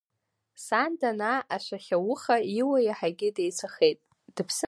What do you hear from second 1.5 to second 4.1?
ашәахьа ауха, Иуа иаҳагьы деицәахеит.